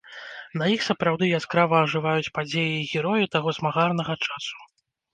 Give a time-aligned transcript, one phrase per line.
[0.61, 4.57] На іх сапраўды яскрава ажываюць падзеі і героі таго змагарнага часу.